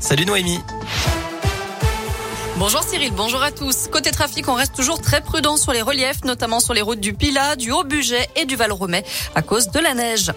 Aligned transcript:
Salut 0.00 0.26
Noémie. 0.26 0.77
Bonjour 2.58 2.82
Cyril, 2.82 3.12
bonjour 3.12 3.40
à 3.40 3.52
tous. 3.52 3.86
Côté 3.86 4.10
trafic, 4.10 4.48
on 4.48 4.54
reste 4.54 4.74
toujours 4.74 5.00
très 5.00 5.20
prudent 5.20 5.56
sur 5.56 5.72
les 5.72 5.80
reliefs, 5.80 6.24
notamment 6.24 6.58
sur 6.58 6.74
les 6.74 6.82
routes 6.82 6.98
du 6.98 7.14
Pila, 7.14 7.54
du 7.54 7.70
Haut-Budget 7.70 8.28
et 8.34 8.46
du 8.46 8.56
Val-Romais 8.56 9.04
à 9.36 9.42
cause 9.42 9.68
de 9.68 9.78
la 9.78 9.94
neige. 9.94 10.32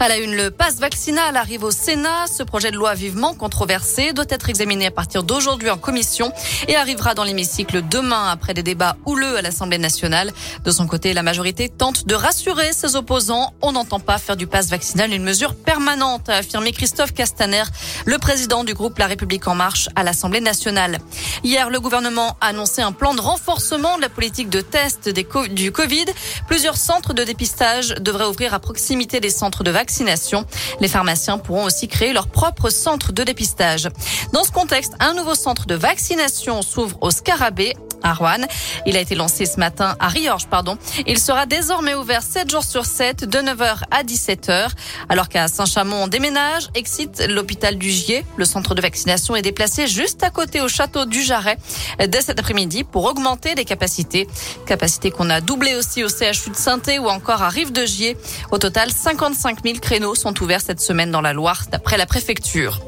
À 0.00 0.08
la 0.08 0.16
une, 0.16 0.34
le 0.34 0.50
passe 0.50 0.76
vaccinal 0.76 1.36
arrive 1.36 1.64
au 1.64 1.70
Sénat. 1.70 2.28
Ce 2.34 2.42
projet 2.42 2.70
de 2.70 2.76
loi 2.76 2.94
vivement 2.94 3.34
controversé 3.34 4.14
doit 4.14 4.24
être 4.30 4.48
examiné 4.48 4.86
à 4.86 4.90
partir 4.90 5.22
d'aujourd'hui 5.22 5.68
en 5.68 5.76
commission 5.76 6.32
et 6.66 6.76
arrivera 6.76 7.12
dans 7.12 7.24
l'hémicycle 7.24 7.82
demain 7.86 8.30
après 8.30 8.54
des 8.54 8.62
débats 8.62 8.96
houleux 9.04 9.36
à 9.36 9.42
l'Assemblée 9.42 9.76
nationale. 9.76 10.32
De 10.64 10.70
son 10.70 10.86
côté, 10.86 11.12
la 11.12 11.22
majorité 11.22 11.68
tente 11.68 12.06
de 12.06 12.14
rassurer 12.14 12.72
ses 12.72 12.96
opposants. 12.96 13.52
On 13.60 13.72
n'entend 13.72 14.00
pas 14.00 14.16
faire 14.16 14.38
du 14.38 14.46
passe 14.46 14.70
vaccinal 14.70 15.12
une 15.12 15.24
mesure 15.24 15.54
permanente, 15.54 16.30
a 16.30 16.36
affirmé 16.36 16.72
Christophe 16.72 17.12
Castaner, 17.12 17.64
le 18.06 18.16
président 18.16 18.64
du 18.64 18.72
groupe 18.72 18.98
La 18.98 19.08
République 19.08 19.46
en 19.46 19.54
marche 19.54 19.90
à 19.94 20.04
l'Assemblée 20.04 20.40
nationale. 20.40 21.00
Hier, 21.44 21.65
le 21.70 21.80
gouvernement 21.80 22.36
a 22.40 22.48
annoncé 22.48 22.82
un 22.82 22.92
plan 22.92 23.14
de 23.14 23.20
renforcement 23.20 23.96
de 23.96 24.02
la 24.02 24.08
politique 24.08 24.48
de 24.48 24.60
test 24.60 25.08
du 25.08 25.72
Covid. 25.72 26.04
Plusieurs 26.46 26.76
centres 26.76 27.12
de 27.12 27.24
dépistage 27.24 27.94
devraient 28.00 28.26
ouvrir 28.26 28.54
à 28.54 28.58
proximité 28.58 29.20
des 29.20 29.30
centres 29.30 29.64
de 29.64 29.70
vaccination. 29.70 30.44
Les 30.80 30.88
pharmaciens 30.88 31.38
pourront 31.38 31.64
aussi 31.64 31.88
créer 31.88 32.12
leur 32.12 32.28
propre 32.28 32.70
centre 32.70 33.12
de 33.12 33.22
dépistage. 33.22 33.88
Dans 34.32 34.44
ce 34.44 34.52
contexte, 34.52 34.94
un 35.00 35.14
nouveau 35.14 35.34
centre 35.34 35.66
de 35.66 35.74
vaccination 35.74 36.62
s'ouvre 36.62 36.98
au 37.00 37.10
Scarabée 37.10 37.74
à. 38.06 38.46
Il 38.86 38.96
a 38.96 39.00
été 39.00 39.14
lancé 39.14 39.46
ce 39.46 39.58
matin 39.58 39.96
à 40.00 40.08
Riorges, 40.08 40.46
pardon. 40.46 40.78
Il 41.06 41.18
sera 41.18 41.46
désormais 41.46 41.94
ouvert 41.94 42.22
7 42.22 42.50
jours 42.50 42.64
sur 42.64 42.84
7, 42.84 43.24
de 43.24 43.38
9h 43.38 43.82
à 43.90 44.04
17h. 44.04 44.68
Alors 45.08 45.28
qu'à 45.28 45.48
Saint-Chamond, 45.48 46.04
on 46.04 46.08
déménage, 46.08 46.68
excite 46.74 47.24
l'hôpital 47.28 47.76
du 47.76 47.90
Gier. 47.90 48.24
Le 48.36 48.44
centre 48.44 48.74
de 48.74 48.80
vaccination 48.80 49.36
est 49.36 49.42
déplacé 49.42 49.86
juste 49.86 50.22
à 50.22 50.30
côté 50.30 50.60
au 50.60 50.68
château 50.68 51.04
du 51.04 51.22
Jarret 51.22 51.58
dès 52.06 52.22
cet 52.22 52.38
après-midi 52.38 52.84
pour 52.84 53.04
augmenter 53.04 53.54
les 53.54 53.64
capacités. 53.64 54.28
Capacités 54.66 55.10
qu'on 55.10 55.30
a 55.30 55.40
doublées 55.40 55.74
aussi 55.74 56.04
au 56.04 56.08
CHU 56.08 56.50
de 56.50 56.56
saint 56.56 56.76
ou 57.00 57.08
encore 57.08 57.42
à 57.42 57.48
Rive 57.48 57.72
de 57.72 57.84
Gier. 57.84 58.16
Au 58.50 58.58
total, 58.58 58.90
55 58.92 59.58
000 59.64 59.78
créneaux 59.78 60.14
sont 60.14 60.42
ouverts 60.42 60.60
cette 60.60 60.80
semaine 60.80 61.10
dans 61.10 61.20
la 61.20 61.32
Loire, 61.32 61.64
d'après 61.70 61.96
la 61.96 62.06
préfecture. 62.06 62.80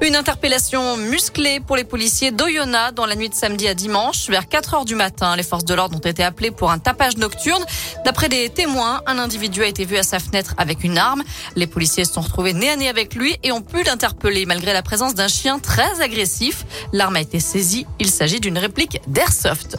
Une 0.00 0.16
interpellation 0.16 0.96
musclée 0.96 1.60
pour 1.60 1.76
les 1.76 1.84
policiers 1.84 2.30
d'Oyonnax 2.30 2.94
dans 2.94 3.06
la 3.06 3.14
nuit 3.14 3.28
de 3.28 3.34
samedi 3.34 3.68
à 3.68 3.74
dimanche. 3.74 4.28
Vers 4.28 4.48
4 4.48 4.57
heures 4.74 4.84
du 4.84 4.94
matin, 4.94 5.36
les 5.36 5.42
forces 5.42 5.64
de 5.64 5.74
l'ordre 5.74 5.96
ont 5.96 6.00
été 6.00 6.22
appelées 6.22 6.50
pour 6.50 6.70
un 6.70 6.78
tapage 6.78 7.16
nocturne. 7.16 7.64
D'après 8.04 8.28
des 8.28 8.48
témoins, 8.50 9.02
un 9.06 9.18
individu 9.18 9.62
a 9.62 9.66
été 9.66 9.84
vu 9.84 9.96
à 9.96 10.02
sa 10.02 10.18
fenêtre 10.18 10.54
avec 10.58 10.84
une 10.84 10.98
arme. 10.98 11.22
Les 11.56 11.66
policiers 11.66 12.04
se 12.04 12.14
sont 12.14 12.20
retrouvés 12.20 12.52
nez 12.52 12.70
à 12.70 12.76
nez 12.76 12.88
avec 12.88 13.14
lui 13.14 13.36
et 13.42 13.52
ont 13.52 13.62
pu 13.62 13.82
l'interpeller 13.84 14.46
malgré 14.46 14.72
la 14.72 14.82
présence 14.82 15.14
d'un 15.14 15.28
chien 15.28 15.58
très 15.58 16.00
agressif. 16.00 16.64
L'arme 16.92 17.16
a 17.16 17.20
été 17.20 17.40
saisie. 17.40 17.86
Il 18.00 18.10
s'agit 18.10 18.40
d'une 18.40 18.58
réplique 18.58 19.00
d'Airsoft. 19.06 19.78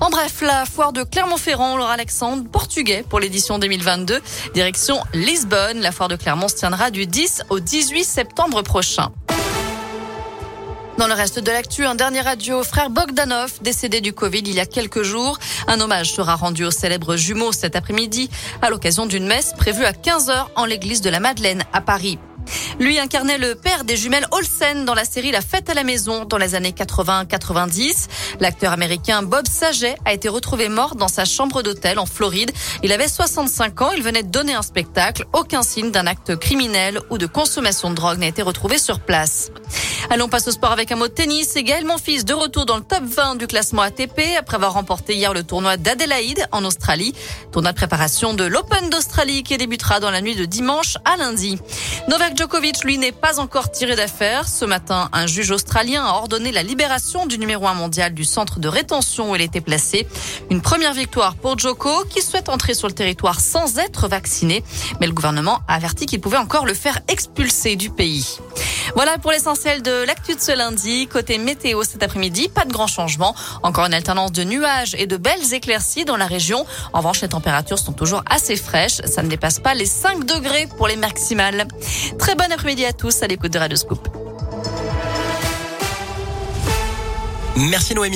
En 0.00 0.10
bref, 0.10 0.42
la 0.42 0.64
foire 0.66 0.92
de 0.92 1.02
Clermont-Ferrand, 1.02 1.76
Laura 1.76 1.92
Alexandre, 1.92 2.44
portugais 2.50 3.04
pour 3.08 3.20
l'édition 3.20 3.58
2022. 3.58 4.20
Direction 4.54 4.98
Lisbonne. 5.14 5.80
La 5.80 5.92
foire 5.92 6.08
de 6.08 6.16
Clermont 6.16 6.48
se 6.48 6.56
tiendra 6.56 6.90
du 6.90 7.06
10 7.06 7.42
au 7.50 7.60
18 7.60 8.04
septembre 8.04 8.62
prochain. 8.62 9.10
Dans 10.98 11.08
le 11.08 11.12
reste 11.12 11.38
de 11.38 11.50
l'actu, 11.50 11.84
un 11.84 11.94
dernier 11.94 12.22
au 12.52 12.64
frère 12.64 12.88
Bogdanov, 12.88 13.52
décédé 13.60 14.00
du 14.00 14.14
Covid 14.14 14.38
il 14.38 14.54
y 14.54 14.60
a 14.60 14.66
quelques 14.66 15.02
jours. 15.02 15.38
Un 15.68 15.78
hommage 15.80 16.12
sera 16.12 16.36
rendu 16.36 16.64
au 16.64 16.70
célèbre 16.70 17.16
jumeau 17.16 17.52
cet 17.52 17.76
après-midi 17.76 18.30
à 18.62 18.70
l'occasion 18.70 19.04
d'une 19.04 19.26
messe 19.26 19.52
prévue 19.52 19.84
à 19.84 19.92
15h 19.92 20.46
en 20.56 20.64
l'église 20.64 21.02
de 21.02 21.10
la 21.10 21.20
Madeleine 21.20 21.64
à 21.74 21.82
Paris. 21.82 22.18
Lui 22.78 22.98
incarnait 22.98 23.36
le 23.36 23.54
père 23.54 23.84
des 23.84 23.96
jumelles 23.96 24.26
Olsen 24.30 24.84
dans 24.84 24.94
la 24.94 25.04
série 25.04 25.32
La 25.32 25.40
fête 25.42 25.68
à 25.68 25.74
la 25.74 25.84
maison 25.84 26.24
dans 26.24 26.38
les 26.38 26.54
années 26.54 26.72
80-90. 26.72 28.06
L'acteur 28.40 28.72
américain 28.72 29.22
Bob 29.22 29.46
Saget 29.46 29.96
a 30.04 30.14
été 30.14 30.28
retrouvé 30.28 30.68
mort 30.68 30.94
dans 30.94 31.08
sa 31.08 31.24
chambre 31.24 31.62
d'hôtel 31.62 31.98
en 31.98 32.06
Floride. 32.06 32.52
Il 32.82 32.92
avait 32.92 33.08
65 33.08 33.82
ans, 33.82 33.90
il 33.92 34.02
venait 34.02 34.22
de 34.22 34.30
donner 34.30 34.54
un 34.54 34.62
spectacle. 34.62 35.26
Aucun 35.34 35.62
signe 35.62 35.90
d'un 35.90 36.06
acte 36.06 36.36
criminel 36.36 37.00
ou 37.10 37.18
de 37.18 37.26
consommation 37.26 37.90
de 37.90 37.96
drogue 37.96 38.18
n'a 38.18 38.28
été 38.28 38.42
retrouvé 38.42 38.78
sur 38.78 39.00
place. 39.00 39.50
Allons 40.08 40.28
passer 40.28 40.48
au 40.48 40.52
sport 40.52 40.70
avec 40.70 40.92
un 40.92 40.96
mot 40.96 41.08
de 41.08 41.12
tennis. 41.12 41.56
Et 41.56 41.64
Gaël 41.64 41.84
Monfils 41.84 42.24
de 42.24 42.32
retour 42.32 42.64
dans 42.64 42.76
le 42.76 42.82
top 42.82 43.02
20 43.02 43.34
du 43.36 43.48
classement 43.48 43.82
ATP 43.82 44.20
après 44.38 44.54
avoir 44.54 44.74
remporté 44.74 45.16
hier 45.16 45.34
le 45.34 45.42
tournoi 45.42 45.76
d'Adélaïde 45.76 46.46
en 46.52 46.64
Australie. 46.64 47.12
Tournoi 47.50 47.72
de 47.72 47.76
préparation 47.76 48.32
de 48.32 48.44
l'Open 48.44 48.88
d'Australie 48.88 49.42
qui 49.42 49.56
débutera 49.58 49.98
dans 49.98 50.12
la 50.12 50.20
nuit 50.20 50.36
de 50.36 50.44
dimanche 50.44 50.96
à 51.04 51.16
lundi. 51.16 51.58
Novak 52.08 52.36
Djokovic, 52.36 52.84
lui, 52.84 52.98
n'est 52.98 53.10
pas 53.10 53.40
encore 53.40 53.72
tiré 53.72 53.96
d'affaire. 53.96 54.48
Ce 54.48 54.64
matin, 54.64 55.08
un 55.12 55.26
juge 55.26 55.50
australien 55.50 56.04
a 56.04 56.12
ordonné 56.12 56.52
la 56.52 56.62
libération 56.62 57.26
du 57.26 57.36
numéro 57.38 57.66
1 57.66 57.74
mondial 57.74 58.14
du 58.14 58.24
centre 58.24 58.60
de 58.60 58.68
rétention 58.68 59.32
où 59.32 59.34
il 59.34 59.42
était 59.42 59.60
placé. 59.60 60.06
Une 60.50 60.62
première 60.62 60.94
victoire 60.94 61.34
pour 61.34 61.58
Djoko 61.58 62.04
qui 62.08 62.22
souhaite 62.22 62.48
entrer 62.48 62.74
sur 62.74 62.86
le 62.86 62.94
territoire 62.94 63.40
sans 63.40 63.78
être 63.78 64.06
vacciné. 64.06 64.62
Mais 65.00 65.08
le 65.08 65.12
gouvernement 65.12 65.62
a 65.66 65.74
averti 65.74 66.06
qu'il 66.06 66.20
pouvait 66.20 66.36
encore 66.36 66.64
le 66.64 66.74
faire 66.74 67.00
expulser 67.08 67.74
du 67.74 67.90
pays. 67.90 68.38
Voilà 68.96 69.18
pour 69.18 69.30
l'essentiel 69.30 69.82
de 69.82 70.06
l'actu 70.06 70.34
de 70.34 70.40
ce 70.40 70.56
lundi. 70.56 71.06
Côté 71.06 71.36
météo 71.36 71.84
cet 71.84 72.02
après-midi, 72.02 72.48
pas 72.48 72.64
de 72.64 72.72
grand 72.72 72.86
changement. 72.86 73.36
Encore 73.62 73.84
une 73.84 73.92
alternance 73.92 74.32
de 74.32 74.42
nuages 74.42 74.94
et 74.98 75.06
de 75.06 75.18
belles 75.18 75.52
éclaircies 75.52 76.06
dans 76.06 76.16
la 76.16 76.24
région. 76.24 76.64
En 76.94 77.00
revanche, 77.00 77.20
les 77.20 77.28
températures 77.28 77.78
sont 77.78 77.92
toujours 77.92 78.22
assez 78.24 78.56
fraîches. 78.56 79.02
Ça 79.04 79.22
ne 79.22 79.28
dépasse 79.28 79.58
pas 79.58 79.74
les 79.74 79.84
5 79.84 80.24
degrés 80.24 80.66
pour 80.78 80.88
les 80.88 80.96
maximales. 80.96 81.68
Très 82.18 82.36
bon 82.36 82.50
après-midi 82.50 82.86
à 82.86 82.94
tous 82.94 83.22
à 83.22 83.26
l'écoute 83.26 83.52
de 83.52 83.58
Radio 83.58 83.76
Scoop. 83.76 84.08
Merci 87.56 87.94
Noémie. 87.94 88.14